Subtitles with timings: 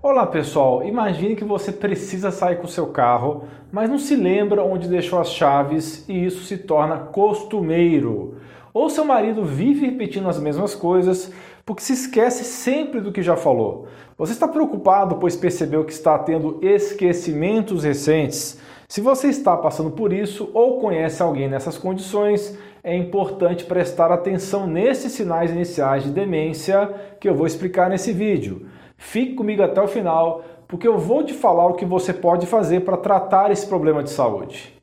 [0.00, 4.86] Olá pessoal, imagine que você precisa sair com seu carro, mas não se lembra onde
[4.86, 8.36] deixou as chaves e isso se torna costumeiro.
[8.72, 11.32] Ou seu marido vive repetindo as mesmas coisas
[11.66, 13.88] porque se esquece sempre do que já falou.
[14.16, 18.56] Você está preocupado pois percebeu que está tendo esquecimentos recentes?
[18.86, 24.64] Se você está passando por isso ou conhece alguém nessas condições, é importante prestar atenção
[24.64, 26.88] nesses sinais iniciais de demência
[27.18, 28.68] que eu vou explicar nesse vídeo.
[28.98, 32.80] Fique comigo até o final, porque eu vou te falar o que você pode fazer
[32.80, 34.76] para tratar esse problema de saúde.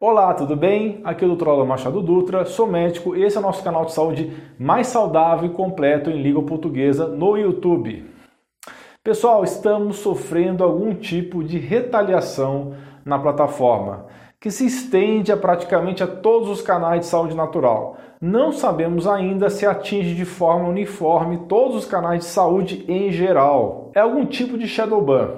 [0.00, 1.00] Olá, tudo bem?
[1.02, 1.48] Aqui é o Dr.
[1.48, 5.50] Alan Machado Dutra, sou médico e esse é o nosso canal de saúde mais saudável
[5.50, 8.08] e completo em língua portuguesa no YouTube.
[9.02, 12.74] Pessoal, estamos sofrendo algum tipo de retaliação
[13.08, 14.04] na plataforma,
[14.38, 17.96] que se estende a praticamente a todos os canais de saúde natural.
[18.20, 23.90] Não sabemos ainda se atinge de forma uniforme todos os canais de saúde em geral.
[23.94, 25.30] É algum tipo de shadow ban.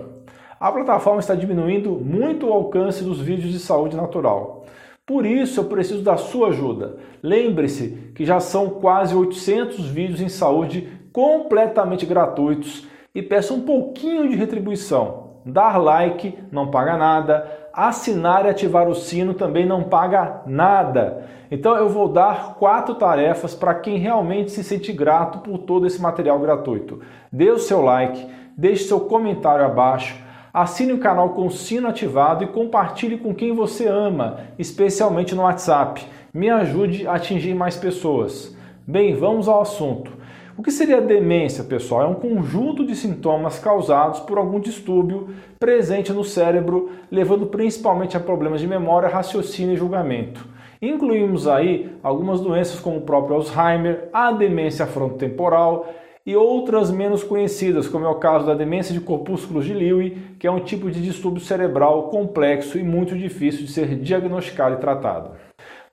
[0.58, 4.66] A plataforma está diminuindo muito o alcance dos vídeos de saúde natural.
[5.06, 6.96] Por isso eu preciso da sua ajuda.
[7.22, 14.28] Lembre-se que já são quase 800 vídeos em saúde completamente gratuitos e peço um pouquinho
[14.28, 15.30] de retribuição.
[15.44, 21.24] Dar like não paga nada, assinar e ativar o sino também não paga nada.
[21.50, 26.00] Então eu vou dar quatro tarefas para quem realmente se sente grato por todo esse
[26.00, 27.00] material gratuito.
[27.32, 30.16] Dê o seu like, deixe seu comentário abaixo,
[30.54, 35.42] assine o canal com o sino ativado e compartilhe com quem você ama, especialmente no
[35.42, 36.06] WhatsApp.
[36.32, 38.56] Me ajude a atingir mais pessoas.
[38.86, 40.19] Bem, vamos ao assunto.
[40.60, 42.02] O que seria demência, pessoal?
[42.02, 48.20] É um conjunto de sintomas causados por algum distúrbio presente no cérebro, levando principalmente a
[48.20, 50.46] problemas de memória, raciocínio e julgamento.
[50.82, 55.94] Incluímos aí algumas doenças como o próprio Alzheimer, a demência frontotemporal
[56.26, 60.46] e outras menos conhecidas, como é o caso da demência de corpúsculos de Lewy, que
[60.46, 65.30] é um tipo de distúrbio cerebral complexo e muito difícil de ser diagnosticado e tratado.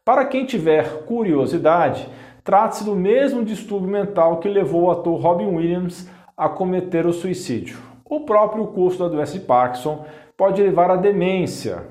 [0.04, 2.08] Para quem tiver curiosidade,
[2.48, 7.78] Trata-se do mesmo distúrbio mental que levou o ator Robin Williams a cometer o suicídio.
[8.10, 10.06] O próprio curso da doença de Parkinson
[10.38, 11.84] pode levar à demência.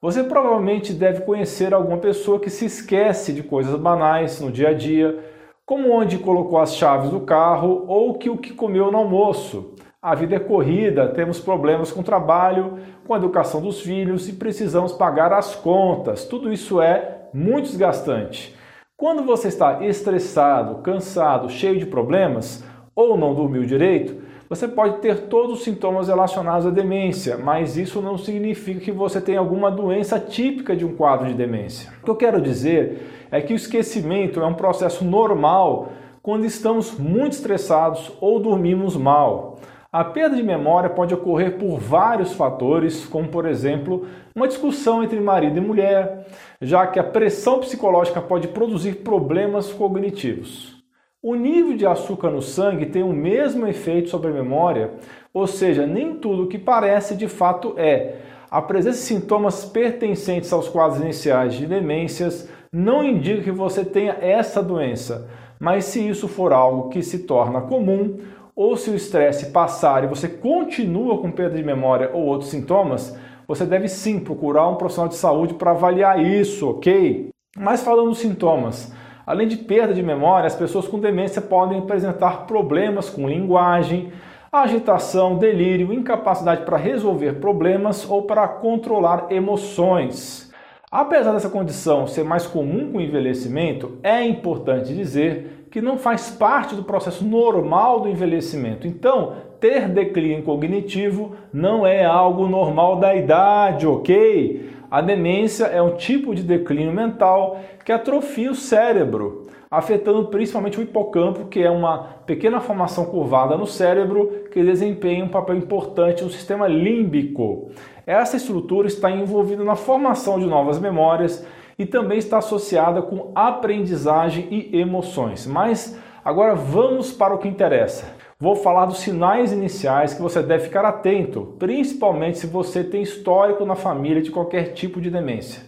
[0.00, 4.72] Você provavelmente deve conhecer alguma pessoa que se esquece de coisas banais no dia a
[4.72, 5.24] dia,
[5.66, 9.74] como onde colocou as chaves do carro ou que o que comeu no almoço.
[10.00, 14.34] A vida é corrida, temos problemas com o trabalho, com a educação dos filhos e
[14.34, 16.24] precisamos pagar as contas.
[16.24, 18.59] Tudo isso é muito desgastante.
[19.00, 22.62] Quando você está estressado, cansado, cheio de problemas
[22.94, 28.02] ou não dormiu direito, você pode ter todos os sintomas relacionados à demência, mas isso
[28.02, 31.90] não significa que você tenha alguma doença típica de um quadro de demência.
[32.02, 36.98] O que eu quero dizer é que o esquecimento é um processo normal quando estamos
[36.98, 39.60] muito estressados ou dormimos mal.
[39.92, 44.06] A perda de memória pode ocorrer por vários fatores, como por exemplo,
[44.36, 46.28] uma discussão entre marido e mulher,
[46.62, 50.80] já que a pressão psicológica pode produzir problemas cognitivos.
[51.20, 54.92] O nível de açúcar no sangue tem o mesmo efeito sobre a memória,
[55.34, 58.18] ou seja, nem tudo o que parece de fato é.
[58.48, 64.16] A presença de sintomas pertencentes aos quadros iniciais de demências não indica que você tenha
[64.20, 68.18] essa doença, mas se isso for algo que se torna comum,
[68.60, 73.18] ou se o estresse passar e você continua com perda de memória ou outros sintomas,
[73.48, 77.30] você deve sim procurar um profissional de saúde para avaliar isso, ok?
[77.56, 78.94] Mas falando dos sintomas,
[79.26, 84.12] além de perda de memória, as pessoas com demência podem apresentar problemas com linguagem,
[84.52, 90.52] agitação, delírio, incapacidade para resolver problemas ou para controlar emoções.
[90.92, 96.30] Apesar dessa condição ser mais comum com o envelhecimento, é importante dizer que não faz
[96.30, 98.86] parte do processo normal do envelhecimento.
[98.86, 104.70] Então, ter declínio cognitivo não é algo normal da idade, ok?
[104.90, 110.82] A demência é um tipo de declínio mental que atrofia o cérebro, afetando principalmente o
[110.82, 116.30] hipocampo, que é uma pequena formação curvada no cérebro que desempenha um papel importante no
[116.30, 117.70] sistema límbico.
[118.04, 121.46] Essa estrutura está envolvida na formação de novas memórias
[121.80, 125.46] e também está associada com aprendizagem e emoções.
[125.46, 128.04] Mas agora vamos para o que interessa.
[128.38, 133.64] Vou falar dos sinais iniciais que você deve ficar atento, principalmente se você tem histórico
[133.64, 135.62] na família de qualquer tipo de demência.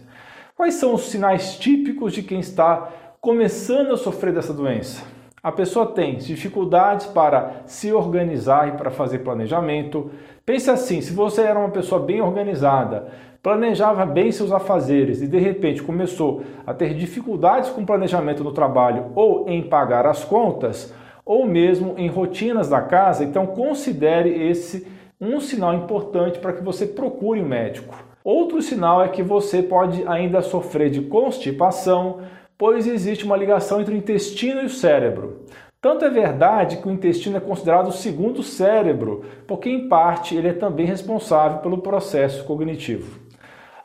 [0.55, 5.03] Quais são os sinais típicos de quem está começando a sofrer dessa doença?
[5.41, 10.11] A pessoa tem dificuldades para se organizar e para fazer planejamento.
[10.45, 13.11] Pense assim: se você era uma pessoa bem organizada,
[13.43, 19.11] planejava bem seus afazeres e de repente começou a ter dificuldades com planejamento no trabalho
[19.13, 20.93] ou em pagar as contas,
[21.25, 24.87] ou mesmo em rotinas da casa, então considere esse
[25.19, 27.93] um sinal importante para que você procure um médico.
[28.23, 32.21] Outro sinal é que você pode ainda sofrer de constipação,
[32.57, 35.43] pois existe uma ligação entre o intestino e o cérebro.
[35.81, 40.47] Tanto é verdade que o intestino é considerado o segundo cérebro, porque em parte ele
[40.47, 43.22] é também responsável pelo processo cognitivo.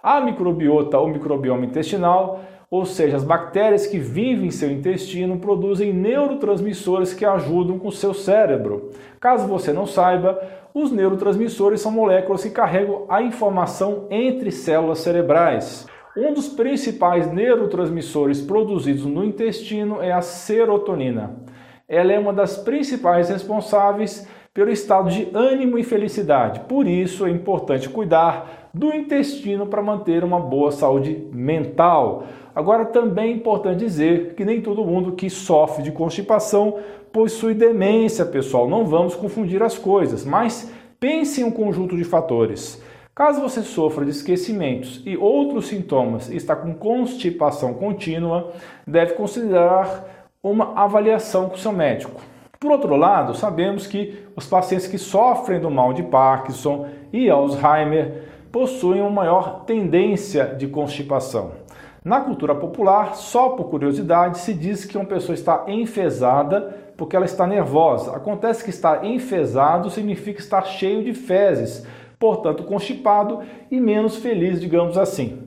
[0.08, 2.40] A microbiota ou microbioma intestinal,
[2.70, 7.92] ou seja, as bactérias que vivem em seu intestino, produzem neurotransmissores que ajudam com o
[7.92, 8.88] seu cérebro.
[9.20, 10.40] Caso você não saiba,
[10.72, 15.86] os neurotransmissores são moléculas que carregam a informação entre células cerebrais.
[16.16, 21.36] Um dos principais neurotransmissores produzidos no intestino é a serotonina
[21.88, 24.28] ela é uma das principais responsáveis
[24.58, 26.58] pelo estado de ânimo e felicidade.
[26.68, 32.24] Por isso é importante cuidar do intestino para manter uma boa saúde mental.
[32.52, 36.80] Agora também é importante dizer que nem todo mundo que sofre de constipação
[37.12, 38.68] possui demência, pessoal.
[38.68, 40.68] Não vamos confundir as coisas, mas
[40.98, 42.82] pense em um conjunto de fatores.
[43.14, 48.52] Caso você sofra de esquecimentos e outros sintomas e está com constipação contínua,
[48.84, 52.20] deve considerar uma avaliação com seu médico.
[52.60, 58.24] Por outro lado, sabemos que os pacientes que sofrem do mal de Parkinson e Alzheimer
[58.50, 61.52] possuem uma maior tendência de constipação.
[62.04, 67.26] Na cultura popular, só por curiosidade, se diz que uma pessoa está enfesada porque ela
[67.26, 68.16] está nervosa.
[68.16, 71.86] Acontece que estar enfesado significa estar cheio de fezes,
[72.18, 73.40] portanto constipado
[73.70, 75.44] e menos feliz, digamos assim.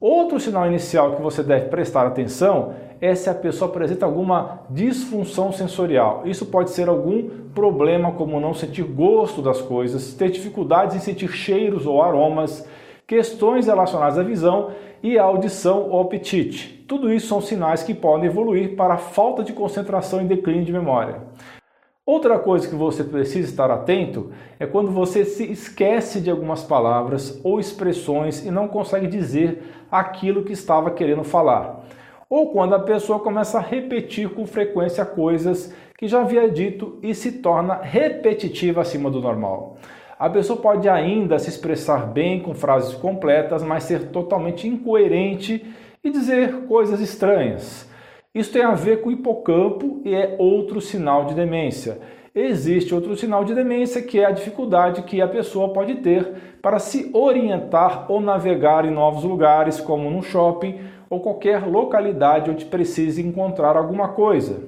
[0.00, 5.52] Outro sinal inicial que você deve prestar atenção é se a pessoa apresenta alguma disfunção
[5.52, 6.22] sensorial.
[6.24, 11.28] Isso pode ser algum problema como não sentir gosto das coisas, ter dificuldades em sentir
[11.28, 12.68] cheiros ou aromas,
[13.06, 14.72] questões relacionadas à visão
[15.02, 16.84] e à audição ou apetite.
[16.88, 21.22] Tudo isso são sinais que podem evoluir para falta de concentração e declínio de memória.
[22.04, 27.38] Outra coisa que você precisa estar atento é quando você se esquece de algumas palavras
[27.44, 31.84] ou expressões e não consegue dizer aquilo que estava querendo falar
[32.30, 37.14] ou quando a pessoa começa a repetir com frequência coisas que já havia dito e
[37.14, 39.78] se torna repetitiva acima do normal.
[40.18, 45.64] A pessoa pode ainda se expressar bem com frases completas, mas ser totalmente incoerente
[46.02, 47.88] e dizer coisas estranhas.
[48.34, 51.98] Isso tem a ver com o hipocampo e é outro sinal de demência.
[52.34, 56.78] Existe outro sinal de demência que é a dificuldade que a pessoa pode ter para
[56.78, 60.78] se orientar ou navegar em novos lugares, como no shopping
[61.10, 64.60] ou qualquer localidade onde precise encontrar alguma coisa.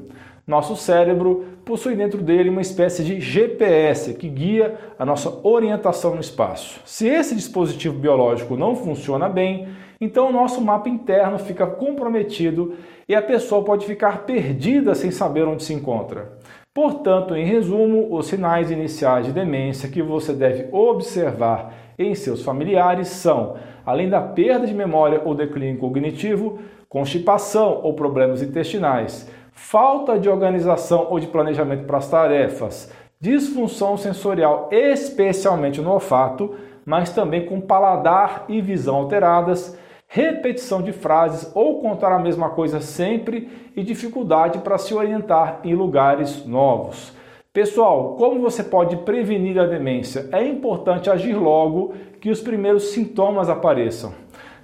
[0.46, 6.20] Nosso cérebro possui dentro dele uma espécie de GPS que guia a nossa orientação no
[6.20, 6.80] espaço.
[6.84, 9.68] Se esse dispositivo biológico não funciona bem,
[10.00, 12.74] então o nosso mapa interno fica comprometido
[13.08, 16.38] e a pessoa pode ficar perdida sem saber onde se encontra.
[16.72, 23.08] Portanto, em resumo, os sinais iniciais de demência que você deve observar em seus familiares
[23.08, 26.58] são, além da perda de memória ou declínio cognitivo,
[26.88, 34.68] constipação ou problemas intestinais, falta de organização ou de planejamento para as tarefas, disfunção sensorial,
[34.72, 36.54] especialmente no olfato,
[36.84, 42.80] mas também com paladar e visão alteradas, repetição de frases ou contar a mesma coisa
[42.80, 47.12] sempre e dificuldade para se orientar em lugares novos.
[47.52, 50.28] Pessoal, como você pode prevenir a demência?
[50.30, 54.14] É importante agir logo que os primeiros sintomas apareçam.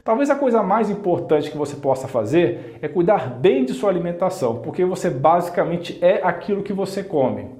[0.04, 4.60] Talvez a coisa mais importante que você possa fazer é cuidar bem de sua alimentação,
[4.60, 7.50] porque você basicamente é aquilo que você come.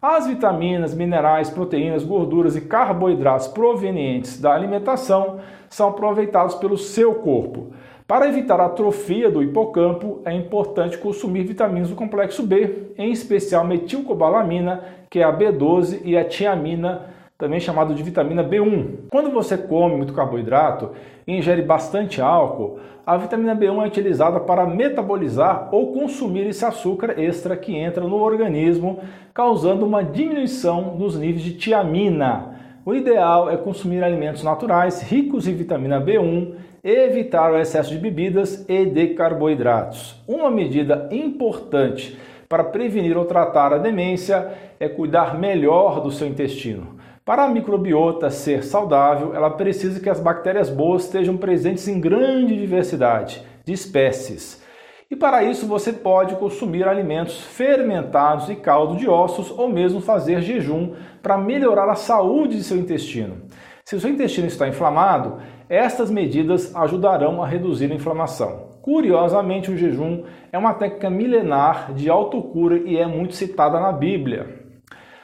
[0.00, 7.72] As vitaminas, minerais, proteínas, gorduras e carboidratos provenientes da alimentação são aproveitados pelo seu corpo.
[8.06, 13.64] Para evitar a atrofia do hipocampo, é importante consumir vitaminas do complexo B, em especial
[13.66, 19.08] metilcobalamina, que é a B12, e a tiamina, também chamado de vitamina B1.
[19.10, 20.92] Quando você come muito carboidrato
[21.26, 27.18] e ingere bastante álcool, a vitamina B1 é utilizada para metabolizar ou consumir esse açúcar
[27.18, 29.00] extra que entra no organismo,
[29.34, 32.54] causando uma diminuição nos níveis de tiamina.
[32.84, 36.54] O ideal é consumir alimentos naturais ricos em vitamina B1
[36.88, 40.22] evitar o excesso de bebidas e de carboidratos.
[40.26, 42.16] Uma medida importante
[42.48, 46.94] para prevenir ou tratar a demência é cuidar melhor do seu intestino.
[47.24, 52.56] Para a microbiota ser saudável, ela precisa que as bactérias boas estejam presentes em grande
[52.56, 54.64] diversidade de espécies.
[55.10, 60.40] E para isso você pode consumir alimentos fermentados e caldo de ossos ou mesmo fazer
[60.40, 63.42] jejum para melhorar a saúde de seu intestino.
[63.88, 65.36] Se o seu intestino está inflamado,
[65.68, 68.70] estas medidas ajudarão a reduzir a inflamação.
[68.82, 74.48] Curiosamente, o jejum é uma técnica milenar de autocura e é muito citada na Bíblia.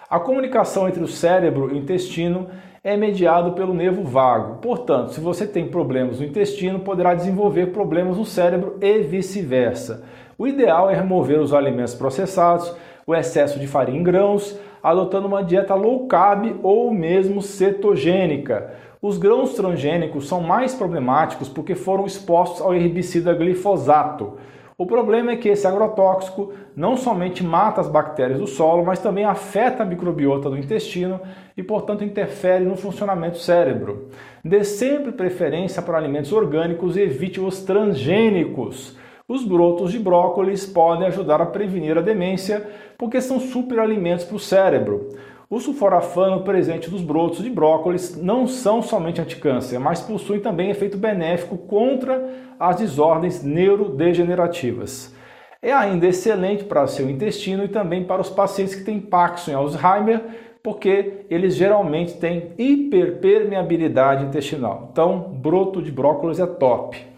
[0.09, 2.51] A comunicação entre o cérebro e o intestino
[2.85, 4.61] é mediado pelo nervo vago.
[4.61, 10.05] Portanto, se você tem problemas no intestino, poderá desenvolver problemas no cérebro e vice-versa.
[10.39, 12.73] O ideal é remover os alimentos processados,
[13.07, 18.73] o excesso de farinha em grãos, adotando uma dieta low carb ou mesmo cetogênica.
[19.01, 24.35] Os grãos transgênicos são mais problemáticos porque foram expostos ao herbicida glifosato.
[24.79, 29.25] O problema é que esse agrotóxico não somente mata as bactérias do solo, mas também
[29.25, 31.21] afeta a microbiota do intestino
[31.57, 34.09] e, portanto, interfere no funcionamento do cérebro.
[34.45, 38.97] Dê sempre preferência para alimentos orgânicos e evite os transgênicos.
[39.33, 44.39] Os brotos de brócolis podem ajudar a prevenir a demência porque são superalimentos para o
[44.39, 45.09] cérebro.
[45.49, 50.99] O sulforafano presente nos brotos de brócolis não são somente anticâncer, mas possuem também efeito
[50.99, 52.29] benéfico contra
[52.61, 55.15] as desordens neurodegenerativas.
[55.63, 59.55] É ainda excelente para seu intestino e também para os pacientes que têm Parkinson e
[59.55, 60.21] Alzheimer,
[60.63, 64.91] porque eles geralmente têm hiperpermeabilidade intestinal.
[64.93, 67.12] Então, broto de brócolis é top.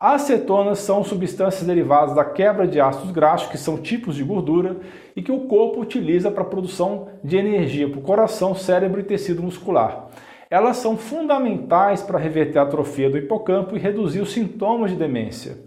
[0.00, 4.76] As cetonas são substâncias derivadas da quebra de ácidos graxos, que são tipos de gordura,
[5.16, 9.02] e que o corpo utiliza para a produção de energia para o coração, cérebro e
[9.02, 10.06] tecido muscular.
[10.48, 15.58] Elas são fundamentais para reverter a atrofia do hipocampo e reduzir os sintomas de demência.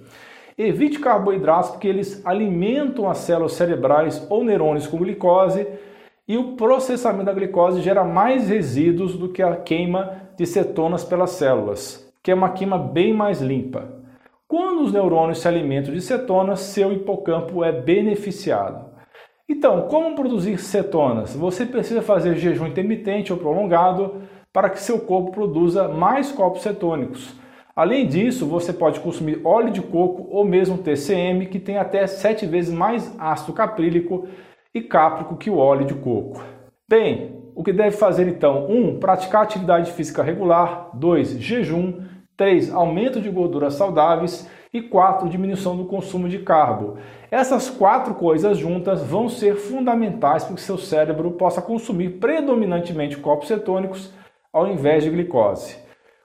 [0.58, 5.68] Evite carboidratos porque eles alimentam as células cerebrais ou neurônios com glicose
[6.26, 11.32] e o processamento da glicose gera mais resíduos do que a queima de cetonas pelas
[11.32, 14.00] células, que é uma queima bem mais limpa.
[14.51, 18.86] Quando os neurônios se alimentam de cetonas, seu hipocampo é beneficiado.
[19.48, 21.34] Então, como produzir cetonas?
[21.34, 27.34] Você precisa fazer jejum intermitente ou prolongado para que seu corpo produza mais corpos cetônicos.
[27.74, 32.46] Além disso, você pode consumir óleo de coco ou mesmo TCM, que tem até 7
[32.46, 34.27] vezes mais ácido caprílico
[34.75, 36.43] e cáprico que o óleo de coco.
[36.89, 38.67] Bem, o que deve fazer então?
[38.67, 38.75] 1.
[38.75, 40.89] Um, praticar atividade física regular.
[40.93, 41.39] 2.
[41.39, 42.12] Jejum.
[42.38, 42.74] 3.
[42.74, 44.50] Aumento de gorduras saudáveis.
[44.74, 45.28] E 4.
[45.28, 46.98] Diminuição do consumo de carbo.
[47.30, 53.48] Essas quatro coisas juntas vão ser fundamentais para que seu cérebro possa consumir predominantemente corpos
[53.48, 54.14] cetônicos
[54.52, 55.78] ao invés de glicose.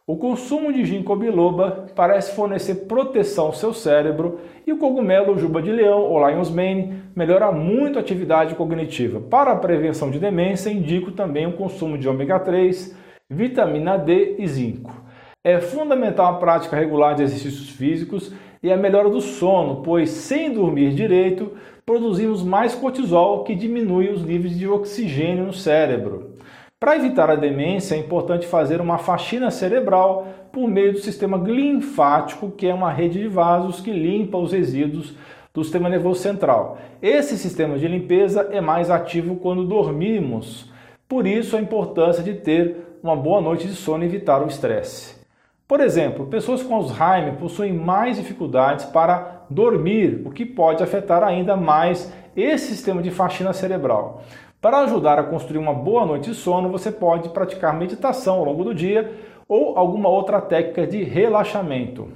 [0.09, 5.61] O consumo de ginkgo biloba parece fornecer proteção ao seu cérebro e o cogumelo juba
[5.61, 9.21] de leão ou lion's mane melhora muito a atividade cognitiva.
[9.21, 12.97] Para a prevenção de demência, indico também o consumo de ômega 3,
[13.29, 15.06] vitamina D e zinco.
[15.47, 20.53] É fundamental a prática regular de exercícios físicos e a melhora do sono, pois sem
[20.53, 21.53] dormir direito
[21.85, 26.33] produzimos mais cortisol que diminui os níveis de oxigênio no cérebro.
[26.81, 32.51] Para evitar a demência, é importante fazer uma faxina cerebral por meio do sistema linfático,
[32.51, 35.15] que é uma rede de vasos que limpa os resíduos
[35.55, 36.77] do sistema nervoso central.
[37.01, 40.69] Esse sistema de limpeza é mais ativo quando dormimos.
[41.09, 45.25] Por isso, a importância de ter uma boa noite de sono e evitar o estresse.
[45.69, 51.57] Por exemplo, pessoas com Alzheimer possuem mais dificuldades para dormir, o que pode afetar ainda
[51.57, 54.23] mais esse sistema de faxina cerebral.
[54.61, 58.63] Para ajudar a construir uma boa noite de sono, você pode praticar meditação ao longo
[58.63, 59.13] do dia
[59.49, 62.09] ou alguma outra técnica de relaxamento.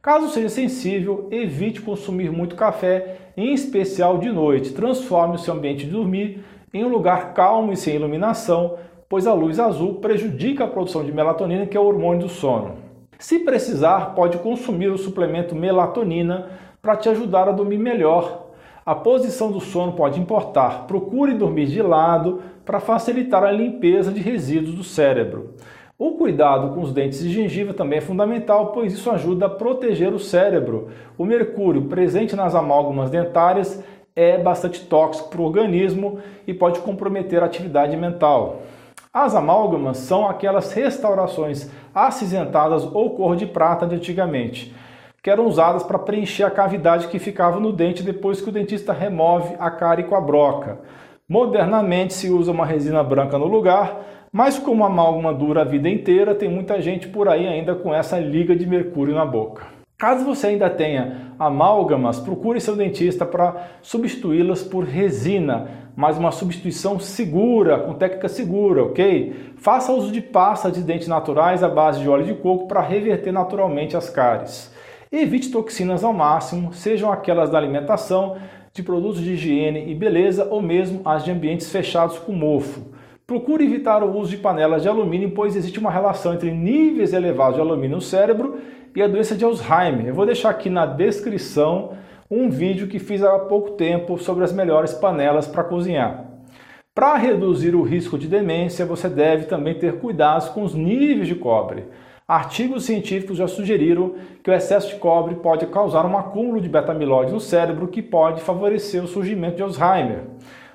[0.00, 4.72] Caso seja sensível, evite consumir muito café, em especial de noite.
[4.72, 8.76] Transforme o seu ambiente de dormir em um lugar calmo e sem iluminação,
[9.12, 12.76] pois a luz azul prejudica a produção de melatonina, que é o hormônio do sono.
[13.18, 16.46] Se precisar, pode consumir o suplemento melatonina
[16.80, 18.46] para te ajudar a dormir melhor.
[18.86, 20.86] A posição do sono pode importar.
[20.86, 25.56] Procure dormir de lado para facilitar a limpeza de resíduos do cérebro.
[25.98, 30.14] O cuidado com os dentes de gengiva também é fundamental, pois isso ajuda a proteger
[30.14, 30.88] o cérebro.
[31.18, 33.84] O mercúrio presente nas amálgamas dentárias
[34.16, 38.62] é bastante tóxico para o organismo e pode comprometer a atividade mental.
[39.14, 44.74] As amálgamas são aquelas restaurações acinzentadas ou cor de prata de antigamente,
[45.22, 48.90] que eram usadas para preencher a cavidade que ficava no dente depois que o dentista
[48.90, 50.78] remove a cárie com a broca.
[51.28, 54.00] Modernamente se usa uma resina branca no lugar,
[54.32, 57.94] mas como a amálgama dura a vida inteira, tem muita gente por aí ainda com
[57.94, 59.81] essa liga de mercúrio na boca.
[60.02, 66.98] Caso você ainda tenha amálgamas, procure seu dentista para substituí-las por resina, mas uma substituição
[66.98, 69.52] segura, com técnica segura, ok?
[69.58, 73.30] Faça uso de pasta de dentes naturais à base de óleo de coco para reverter
[73.30, 74.74] naturalmente as cáries.
[75.12, 78.38] Evite toxinas ao máximo, sejam aquelas da alimentação,
[78.72, 82.80] de produtos de higiene e beleza ou mesmo as de ambientes fechados com mofo.
[83.26, 87.54] Procure evitar o uso de panelas de alumínio, pois existe uma relação entre níveis elevados
[87.54, 88.58] de alumínio no cérebro
[88.94, 90.08] e a doença de Alzheimer.
[90.08, 91.92] Eu vou deixar aqui na descrição
[92.30, 96.24] um vídeo que fiz há pouco tempo sobre as melhores panelas para cozinhar.
[96.94, 101.34] Para reduzir o risco de demência, você deve também ter cuidados com os níveis de
[101.34, 101.84] cobre.
[102.26, 107.32] Artigos científicos já sugeriram que o excesso de cobre pode causar um acúmulo de beta-amiloide
[107.32, 110.24] no cérebro que pode favorecer o surgimento de Alzheimer.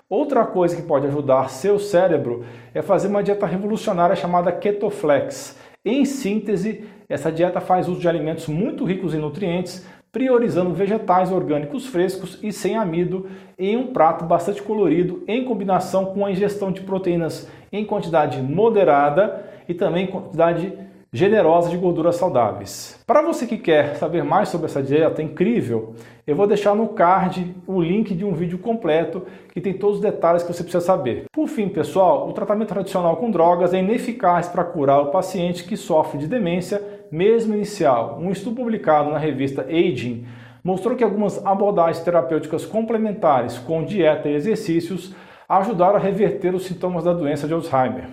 [0.09, 5.59] Outra coisa que pode ajudar seu cérebro é fazer uma dieta revolucionária chamada Ketoflex.
[5.83, 11.87] Em síntese, essa dieta faz uso de alimentos muito ricos em nutrientes, priorizando vegetais orgânicos
[11.87, 13.27] frescos e sem amido
[13.59, 19.45] em um prato bastante colorido, em combinação com a ingestão de proteínas em quantidade moderada
[19.67, 20.71] e também quantidade
[21.17, 23.01] generosa de gorduras saudáveis.
[23.07, 25.95] Para você que quer saber mais sobre essa dieta incrível,
[26.27, 30.01] eu vou deixar no card o link de um vídeo completo que tem todos os
[30.03, 31.25] detalhes que você precisa saber.
[31.33, 35.75] Por fim, pessoal, o tratamento tradicional com drogas é ineficaz para curar o paciente que
[35.75, 36.79] sofre de demência,
[37.11, 38.19] mesmo inicial.
[38.21, 40.23] Um estudo publicado na revista Aging
[40.63, 45.15] mostrou que algumas abordagens terapêuticas complementares com dieta e exercícios
[45.49, 48.03] ajudaram a reverter os sintomas da doença de Alzheimer.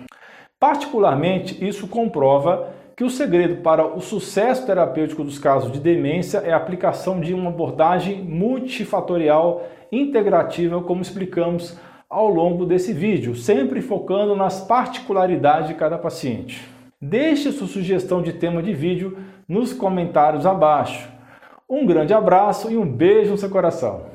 [0.59, 6.53] Particularmente, isso comprova que o segredo para o sucesso terapêutico dos casos de demência é
[6.53, 11.77] a aplicação de uma abordagem multifatorial integrativa, como explicamos
[12.09, 16.65] ao longo desse vídeo, sempre focando nas particularidades de cada paciente.
[17.01, 21.09] Deixe sua sugestão de tema de vídeo nos comentários abaixo.
[21.69, 24.14] Um grande abraço e um beijo no seu coração.